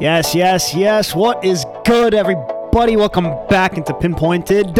[0.00, 1.12] Yes, yes, yes.
[1.12, 2.94] What is good, everybody?
[2.94, 4.68] Welcome back into Pinpointed.
[4.68, 4.74] We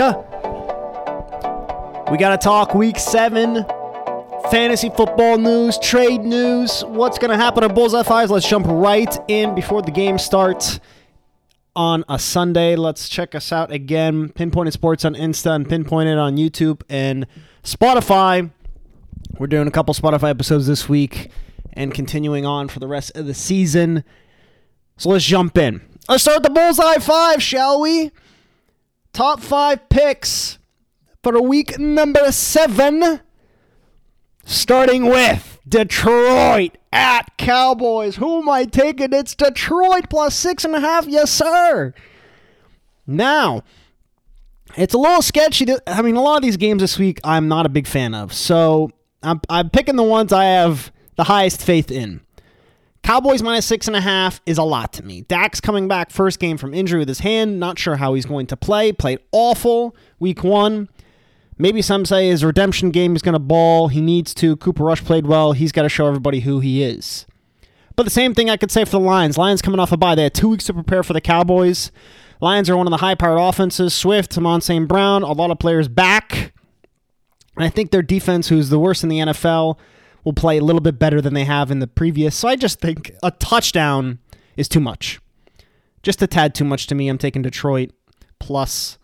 [2.19, 3.65] got to talk week seven,
[4.49, 8.31] fantasy football news, trade news, what's going to happen at Bullseye Fives.
[8.31, 10.79] Let's jump right in before the game starts
[11.75, 12.77] on a Sunday.
[12.77, 14.29] Let's check us out again.
[14.29, 17.27] Pinpointed Sports on Insta and Pinpointed on YouTube and
[17.65, 18.53] Spotify.
[19.37, 21.33] We're doing a couple Spotify episodes this week
[21.73, 24.05] and continuing on for the rest of the season.
[24.99, 25.81] So let's jump in.
[26.09, 28.11] Let's start the bullseye five, shall we?
[29.13, 30.59] Top five picks
[31.23, 33.21] for week number seven.
[34.45, 38.17] Starting with Detroit at Cowboys.
[38.17, 39.13] Who am I taking?
[39.13, 41.07] It's Detroit plus six and a half.
[41.07, 41.95] Yes, sir.
[43.07, 43.63] Now,
[44.77, 45.67] it's a little sketchy.
[45.87, 48.33] I mean, a lot of these games this week I'm not a big fan of.
[48.33, 48.91] So
[49.23, 52.21] I'm, I'm picking the ones I have the highest faith in.
[53.03, 55.23] Cowboys minus six and a half is a lot to me.
[55.23, 57.59] Dak's coming back first game from injury with his hand.
[57.59, 58.93] Not sure how he's going to play.
[58.93, 60.89] Played awful week one.
[61.57, 63.89] Maybe some say his redemption game is going to ball.
[63.89, 64.57] He needs to.
[64.57, 65.53] Cooper Rush played well.
[65.53, 67.27] He's got to show everybody who he is.
[67.97, 69.37] But the same thing I could say for the Lions.
[69.37, 70.15] Lions coming off a bye.
[70.15, 71.91] They had two weeks to prepare for the Cowboys.
[72.41, 73.93] Lions are one of the high powered offenses.
[73.93, 74.87] Swift, Amon St.
[74.87, 76.53] Brown, a lot of players back.
[77.57, 79.79] And I think their defense, who's the worst in the NFL,
[80.25, 82.37] will play a little bit better than they have in the previous.
[82.37, 84.19] So I just think a touchdown
[84.57, 85.21] is too much.
[86.03, 87.09] Just a tad too much to me.
[87.09, 87.91] I'm taking Detroit
[88.39, 88.99] plus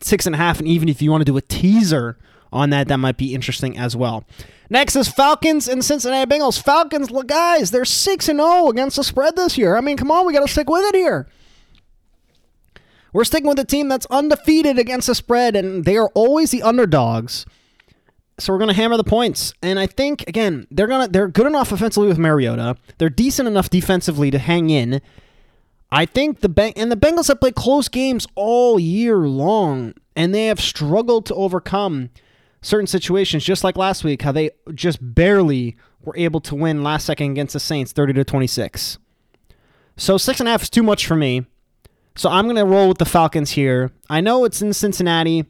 [0.00, 0.58] six and a half.
[0.58, 2.18] And even if you want to do a teaser
[2.52, 4.24] on that, that might be interesting as well.
[4.70, 6.60] Next is Falcons and Cincinnati Bengals.
[6.60, 9.76] Falcons, guys, they're 6 and 0 against the spread this year.
[9.76, 11.26] I mean, come on, we got to stick with it here.
[13.12, 16.62] We're sticking with a team that's undefeated against the spread, and they are always the
[16.62, 17.46] underdogs.
[18.38, 19.52] So we're going to hammer the points.
[19.62, 22.76] And I think again, they're to they're good enough offensively with Mariota.
[22.98, 25.00] They're decent enough defensively to hang in.
[25.90, 30.46] I think the and the Bengals have played close games all year long and they
[30.46, 32.10] have struggled to overcome
[32.60, 37.06] certain situations just like last week how they just barely were able to win last
[37.06, 38.98] second against the Saints 30 to 26.
[39.96, 41.44] So six and a half is too much for me.
[42.16, 43.92] So I'm going to roll with the Falcons here.
[44.10, 45.46] I know it's in Cincinnati.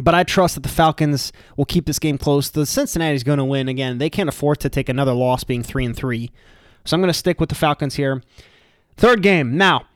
[0.00, 2.48] But I trust that the Falcons will keep this game close.
[2.48, 3.98] The Cincinnati's going to win again.
[3.98, 6.30] They can't afford to take another loss being 3 and 3.
[6.84, 8.22] So I'm going to stick with the Falcons here.
[8.96, 9.56] Third game.
[9.56, 9.86] Now,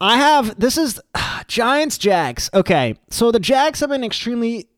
[0.00, 1.00] I have this is
[1.46, 2.48] Giants Jags.
[2.54, 2.96] Okay.
[3.10, 4.68] So the Jags have been extremely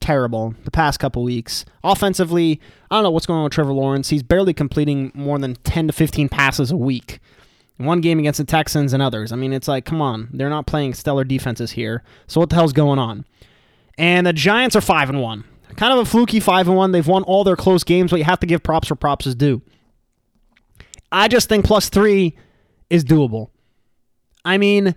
[0.00, 1.64] terrible the past couple weeks.
[1.82, 2.60] Offensively,
[2.90, 4.08] I don't know what's going on with Trevor Lawrence.
[4.08, 7.20] He's barely completing more than 10 to 15 passes a week.
[7.76, 9.32] One game against the Texans and others.
[9.32, 10.28] I mean, it's like, come on.
[10.32, 12.02] They're not playing stellar defenses here.
[12.26, 13.24] So what the hell's going on?
[14.00, 15.44] And the Giants are 5 and 1.
[15.76, 16.92] Kind of a fluky 5 and 1.
[16.92, 19.34] They've won all their close games, but you have to give props where props is
[19.34, 19.60] due.
[21.12, 22.34] I just think plus 3
[22.88, 23.50] is doable.
[24.42, 24.94] I mean,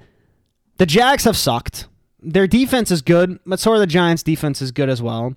[0.77, 1.87] the Jags have sucked.
[2.21, 5.35] Their defense is good, but so are the Giants' defense is good as well.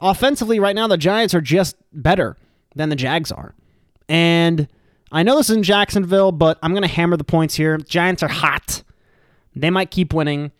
[0.00, 2.36] Offensively, right now, the Giants are just better
[2.74, 3.54] than the Jags are.
[4.08, 4.66] And
[5.12, 7.78] I know this is in Jacksonville, but I'm going to hammer the points here.
[7.78, 8.82] Giants are hot.
[9.54, 10.50] They might keep winning.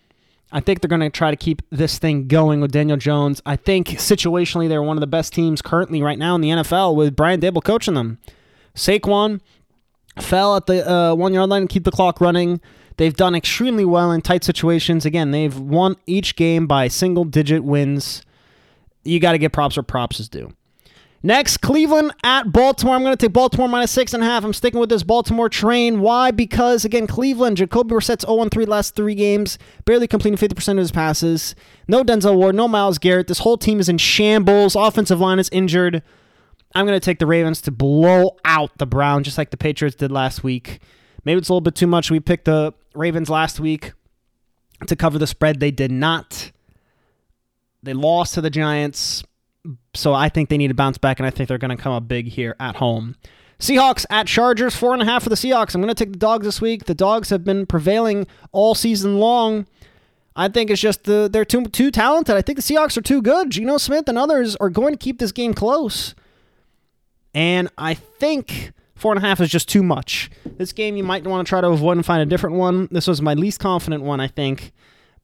[0.54, 3.42] I think they're going to try to keep this thing going with Daniel Jones.
[3.44, 6.94] I think situationally they're one of the best teams currently right now in the NFL
[6.94, 8.18] with Brian Daboll coaching them.
[8.72, 9.40] Saquon
[10.20, 12.60] fell at the uh, one yard line and keep the clock running.
[12.98, 15.04] They've done extremely well in tight situations.
[15.04, 18.22] Again, they've won each game by single digit wins.
[19.02, 20.54] You got to get props where props is due.
[21.26, 22.94] Next, Cleveland at Baltimore.
[22.94, 24.44] I'm going to take Baltimore minus six and a half.
[24.44, 26.00] I'm sticking with this Baltimore train.
[26.00, 26.30] Why?
[26.30, 30.92] Because, again, Cleveland, Jacoby Brissett's 0 3 last three games, barely completing 50% of his
[30.92, 31.54] passes.
[31.88, 33.28] No Denzel Ward, no Myles Garrett.
[33.28, 34.76] This whole team is in shambles.
[34.76, 36.02] Offensive line is injured.
[36.74, 39.96] I'm going to take the Ravens to blow out the Browns, just like the Patriots
[39.96, 40.80] did last week.
[41.24, 42.10] Maybe it's a little bit too much.
[42.10, 43.92] We picked the Ravens last week
[44.86, 45.58] to cover the spread.
[45.58, 46.52] They did not.
[47.82, 49.24] They lost to the Giants
[49.94, 51.92] so I think they need to bounce back, and I think they're going to come
[51.92, 53.16] up big here at home.
[53.58, 55.74] Seahawks at Chargers, four and a half for the Seahawks.
[55.74, 56.84] I'm going to take the dogs this week.
[56.84, 59.66] The dogs have been prevailing all season long.
[60.36, 62.36] I think it's just the, they're too too talented.
[62.36, 63.50] I think the Seahawks are too good.
[63.50, 66.14] Geno Smith and others are going to keep this game close.
[67.32, 70.30] And I think four and a half is just too much.
[70.56, 72.88] This game you might want to try to avoid and find a different one.
[72.90, 74.72] This was my least confident one, I think.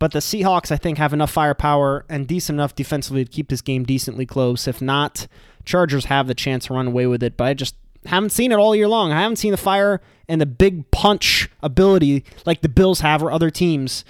[0.00, 3.60] But the Seahawks, I think, have enough firepower and decent enough defensively to keep this
[3.60, 4.66] game decently close.
[4.66, 5.28] If not,
[5.64, 7.36] Chargers have the chance to run away with it.
[7.36, 7.76] But I just
[8.06, 9.12] haven't seen it all year long.
[9.12, 13.30] I haven't seen the fire and the big punch ability like the Bills have or
[13.30, 14.04] other teams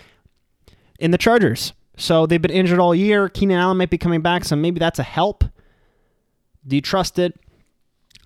[1.00, 1.72] in the Chargers.
[1.96, 3.28] So they've been injured all year.
[3.28, 5.44] Keenan Allen might be coming back, so maybe that's a help.
[6.64, 7.38] Do you trust it?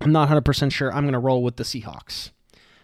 [0.01, 0.93] I'm not 100% sure.
[0.93, 2.29] I'm going to roll with the Seahawks.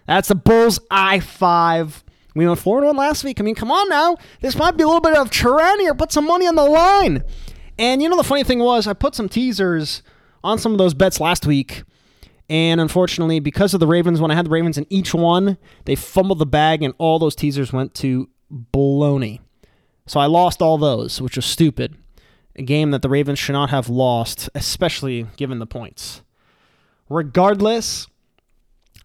[0.07, 2.03] That's the Bulls I 5.
[2.35, 3.39] We went 4 1 last week.
[3.39, 4.15] I mean, come on now.
[4.39, 7.23] This might be a little bit of Turan or Put some money on the line.
[7.77, 10.01] And you know, the funny thing was, I put some teasers
[10.43, 11.83] on some of those bets last week.
[12.49, 15.95] And unfortunately, because of the Ravens, when I had the Ravens in each one, they
[15.95, 18.29] fumbled the bag and all those teasers went to
[18.73, 19.39] baloney.
[20.05, 21.95] So I lost all those, which was stupid.
[22.57, 26.21] A game that the Ravens should not have lost, especially given the points.
[27.07, 28.07] Regardless,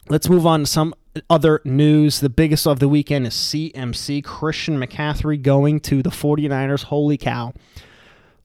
[0.08, 0.94] let's move on to some
[1.30, 2.20] other news.
[2.20, 6.84] The biggest of the weekend is CMC, Christian McCaffrey going to the 49ers.
[6.84, 7.52] Holy cow.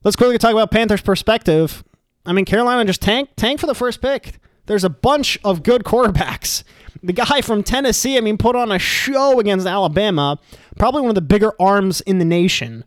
[0.04, 1.84] Let's quickly talk about Panthers' perspective.
[2.26, 4.38] I mean, Carolina just tanked, tanked for the first pick.
[4.66, 6.62] There's a bunch of good quarterbacks.
[7.02, 10.38] The guy from Tennessee, I mean, put on a show against Alabama,
[10.76, 12.84] probably one of the bigger arms in the nation,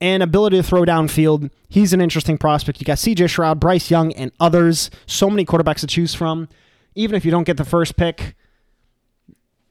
[0.00, 1.50] and ability to throw downfield.
[1.68, 2.80] He's an interesting prospect.
[2.80, 4.90] You got CJ Stroud, Bryce Young, and others.
[5.06, 6.48] So many quarterbacks to choose from.
[6.94, 8.34] Even if you don't get the first pick,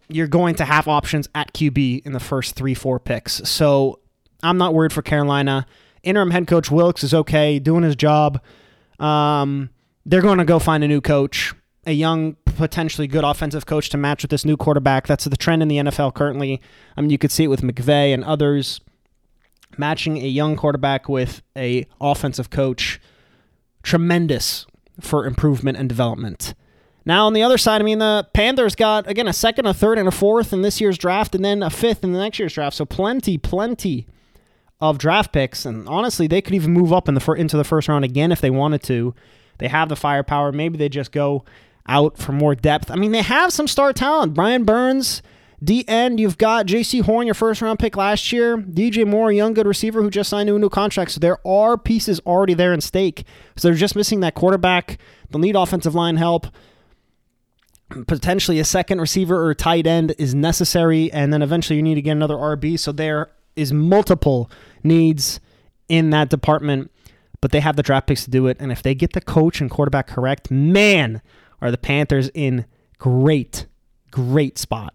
[0.10, 3.48] you're going to have options at QB in the first three, four picks.
[3.50, 4.00] So
[4.44, 5.66] I'm not worried for Carolina.
[6.04, 8.42] Interim head coach Wilks is okay, doing his job.
[9.00, 9.70] Um,
[10.06, 11.54] they're going to go find a new coach,
[11.86, 15.08] a young, potentially good offensive coach to match with this new quarterback.
[15.08, 16.62] That's the trend in the NFL currently.
[16.98, 18.82] I mean, you could see it with McVay and others
[19.78, 23.00] matching a young quarterback with a offensive coach.
[23.84, 24.66] Tremendous
[25.00, 26.54] for improvement and development.
[27.10, 29.98] Now on the other side, I mean the Panthers got again a second, a third,
[29.98, 32.54] and a fourth in this year's draft, and then a fifth in the next year's
[32.54, 32.76] draft.
[32.76, 34.06] So plenty, plenty
[34.80, 37.64] of draft picks, and honestly, they could even move up in the fir- into the
[37.64, 39.16] first round again if they wanted to.
[39.58, 40.52] They have the firepower.
[40.52, 41.46] Maybe they just go
[41.88, 42.92] out for more depth.
[42.92, 44.36] I mean, they have some star talent.
[44.36, 45.24] Brian Burns,
[45.64, 48.56] D end, you've got Jaycee Horn, your first round pick last year.
[48.56, 51.10] DJ Moore, a young good receiver who just signed a new contract.
[51.10, 53.24] So there are pieces already there in stake.
[53.58, 55.00] So they're just missing that quarterback.
[55.32, 56.46] They'll need offensive line help.
[57.90, 62.02] Potentially a second receiver or tight end is necessary, and then eventually you need to
[62.02, 62.78] get another RB.
[62.78, 64.50] So there is multiple
[64.84, 65.40] needs
[65.88, 66.92] in that department
[67.42, 68.58] but they have the draft picks to do it.
[68.60, 71.22] And if they get the coach and quarterback correct, man,
[71.62, 72.66] are the Panthers in
[72.98, 73.66] great,
[74.12, 74.94] great spot.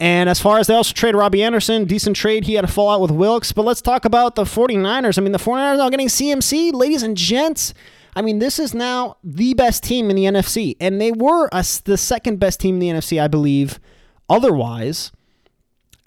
[0.00, 2.44] And as far as they also trade Robbie Anderson, decent trade.
[2.44, 3.52] He had a fallout with Wilks.
[3.52, 5.18] But let's talk about the 49ers.
[5.18, 7.72] I mean, the 49ers are getting CMC, ladies and gents.
[8.16, 10.76] I mean, this is now the best team in the NFC.
[10.80, 13.80] And they were a, the second best team in the NFC, I believe,
[14.28, 15.12] otherwise.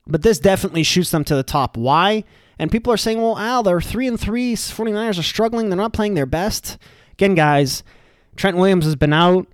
[0.06, 1.76] But this definitely shoots them to the top.
[1.76, 2.24] Why?
[2.58, 4.56] And people are saying, well, Al, they're 3 and 3.
[4.56, 5.70] 49ers are struggling.
[5.70, 6.78] They're not playing their best.
[7.14, 7.84] Again, guys,
[8.36, 9.48] Trent Williams has been out.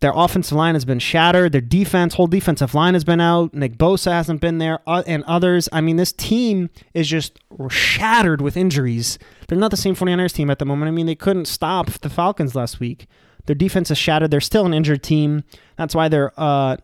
[0.00, 1.52] Their offensive line has been shattered.
[1.52, 3.52] Their defense, whole defensive line has been out.
[3.52, 5.68] Nick Bosa hasn't been there, uh, and others.
[5.72, 9.18] I mean, this team is just shattered with injuries.
[9.48, 10.88] They're not the same 49ers team at the moment.
[10.88, 13.06] I mean, they couldn't stop the Falcons last week.
[13.46, 14.30] Their defense is shattered.
[14.30, 15.42] They're still an injured team.
[15.76, 16.76] That's why they're uh,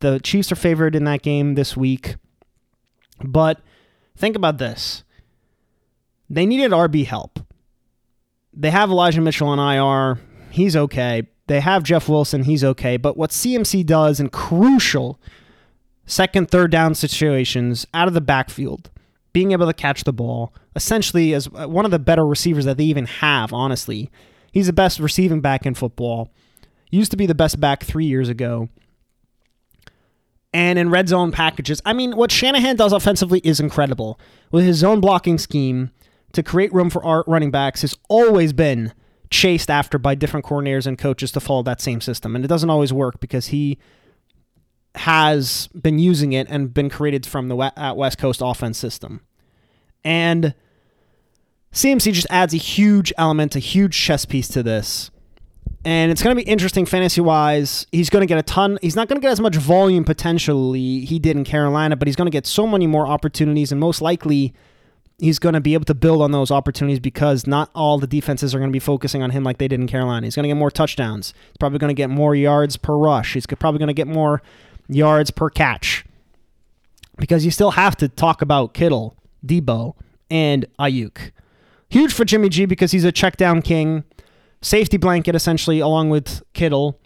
[0.00, 2.16] the Chiefs are favored in that game this week.
[3.24, 3.60] But
[4.18, 5.04] Think about this.
[6.28, 7.38] They needed RB help.
[8.52, 10.20] They have Elijah Mitchell on IR.
[10.50, 11.28] He's okay.
[11.48, 12.44] They have Jeff Wilson.
[12.44, 12.96] He's okay.
[12.96, 15.18] But what CMC does in crucial
[16.06, 18.90] second, third down situations out of the backfield,
[19.32, 22.76] being able to catch the ball, essentially as uh, one of the better receivers that
[22.76, 24.10] they even have, honestly.
[24.52, 26.30] He's the best receiving back in football.
[26.90, 28.68] Used to be the best back three years ago
[30.52, 31.82] and in red zone packages.
[31.84, 34.18] I mean, what Shanahan does offensively is incredible.
[34.50, 35.90] With his zone blocking scheme
[36.32, 38.92] to create room for our running backs has always been
[39.30, 42.34] chased after by different coordinators and coaches to follow that same system.
[42.34, 43.78] And it doesn't always work because he
[44.94, 49.20] has been using it and been created from the uh, West Coast offense system.
[50.04, 50.54] And
[51.72, 55.10] CMC just adds a huge element, a huge chess piece to this
[55.84, 57.86] and it's going to be interesting fantasy wise.
[57.92, 58.78] He's going to get a ton.
[58.82, 62.16] He's not going to get as much volume potentially he did in Carolina, but he's
[62.16, 64.54] going to get so many more opportunities, and most likely
[65.18, 68.54] he's going to be able to build on those opportunities because not all the defenses
[68.54, 70.26] are going to be focusing on him like they did in Carolina.
[70.26, 71.34] He's going to get more touchdowns.
[71.48, 73.34] He's probably going to get more yards per rush.
[73.34, 74.42] He's probably going to get more
[74.88, 76.04] yards per catch
[77.16, 79.94] because you still have to talk about Kittle, Deebo,
[80.30, 81.32] and Aiyuk.
[81.88, 84.04] Huge for Jimmy G because he's a check down king
[84.60, 86.98] safety blanket essentially along with Kittle.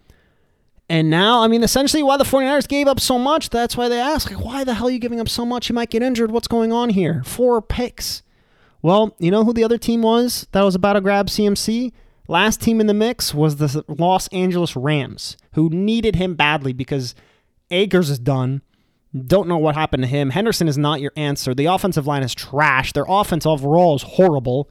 [0.88, 4.00] And now, I mean, essentially, why the 49ers gave up so much, that's why they
[4.00, 5.68] ask, like, why the hell are you giving up so much?
[5.68, 6.30] You might get injured.
[6.30, 7.22] What's going on here?
[7.24, 8.22] Four picks.
[8.82, 11.92] Well, you know who the other team was that was about to grab CMC?
[12.28, 17.14] Last team in the mix was the Los Angeles Rams, who needed him badly because
[17.70, 18.62] Akers is done.
[19.14, 20.30] Don't know what happened to him.
[20.30, 21.54] Henderson is not your answer.
[21.54, 22.92] The offensive line is trash.
[22.92, 24.70] Their offense overall is horrible.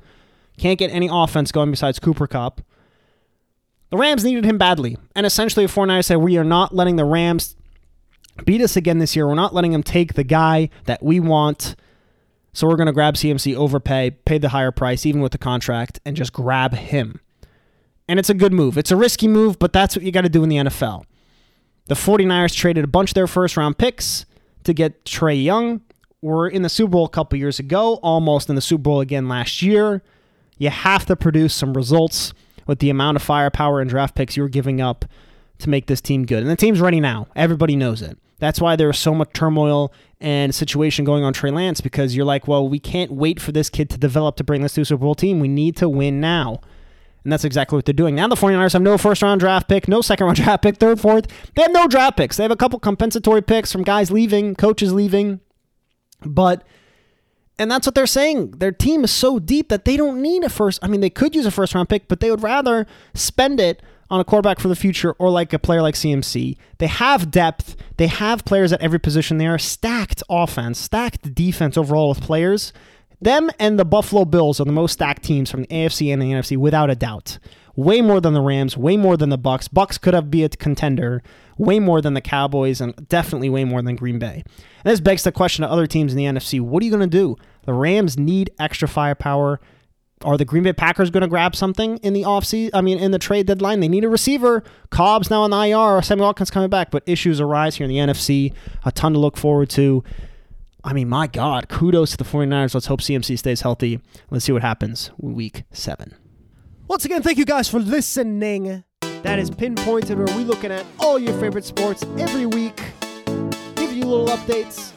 [0.57, 2.61] Can't get any offense going besides Cooper Kupp.
[3.91, 4.97] The Rams needed him badly.
[5.15, 7.55] And essentially, the 49ers said, We are not letting the Rams
[8.45, 9.27] beat us again this year.
[9.27, 11.75] We're not letting him take the guy that we want.
[12.53, 15.99] So we're going to grab CMC, overpay, pay the higher price, even with the contract,
[16.05, 17.21] and just grab him.
[18.07, 18.77] And it's a good move.
[18.77, 21.05] It's a risky move, but that's what you got to do in the NFL.
[21.85, 24.25] The 49ers traded a bunch of their first round picks
[24.63, 25.81] to get Trey Young.
[26.21, 29.27] We're in the Super Bowl a couple years ago, almost in the Super Bowl again
[29.27, 30.01] last year.
[30.57, 32.33] You have to produce some results
[32.71, 35.03] with the amount of firepower and draft picks you're giving up
[35.59, 36.41] to make this team good.
[36.41, 37.27] And the team's ready now.
[37.35, 38.17] Everybody knows it.
[38.39, 42.47] That's why there's so much turmoil and situation going on Trey Lance because you're like,
[42.47, 45.01] well, we can't wait for this kid to develop to bring this to a Super
[45.01, 45.41] Bowl team.
[45.41, 46.61] We need to win now.
[47.25, 48.15] And that's exactly what they're doing.
[48.15, 51.01] Now the 49ers have no first round draft pick, no second round draft pick, third,
[51.01, 51.27] fourth.
[51.57, 52.37] They have no draft picks.
[52.37, 55.41] They have a couple compensatory picks from guys leaving, coaches leaving.
[56.25, 56.63] But
[57.61, 58.51] and that's what they're saying.
[58.57, 60.79] Their team is so deep that they don't need a first.
[60.81, 63.83] I mean, they could use a first round pick, but they would rather spend it
[64.09, 66.57] on a quarterback for the future or like a player like CMC.
[66.79, 67.75] They have depth.
[67.97, 69.37] They have players at every position.
[69.37, 72.73] They are stacked offense, stacked defense overall with players.
[73.21, 76.31] Them and the Buffalo Bills are the most stacked teams from the AFC and the
[76.31, 77.37] NFC without a doubt.
[77.75, 79.69] Way more than the Rams, way more than the Bucs.
[79.69, 81.21] Bucs could have be a contender,
[81.61, 84.43] way more than the Cowboys, and definitely way more than Green Bay.
[84.83, 87.07] And this begs the question to other teams in the NFC: What are you going
[87.09, 87.37] to do?
[87.65, 89.61] The Rams need extra firepower.
[90.23, 92.71] Are the Green Bay Packers going to grab something in the offseason?
[92.73, 94.63] I mean, in the trade deadline, they need a receiver.
[94.91, 96.01] Cobb's now on the IR.
[96.03, 98.53] Sammy Watkins coming back, but issues arise here in the NFC.
[98.85, 100.03] A ton to look forward to.
[100.83, 102.73] I mean, my God, kudos to the 49ers.
[102.73, 103.99] Let's hope CMC stays healthy.
[104.29, 106.15] Let's see what happens week seven.
[106.87, 108.83] Once again, thank you guys for listening.
[109.23, 112.81] That is pinpointed where we're looking at all your favorite sports every week.
[113.75, 114.91] Give you little updates.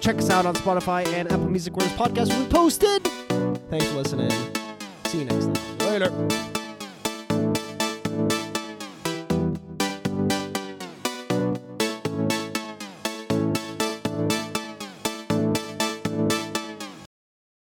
[0.00, 3.02] Check us out on Spotify and Apple Music where this podcast will be posted.
[3.70, 4.30] Thanks for listening.
[5.06, 5.78] See you next time.
[5.78, 6.53] Later.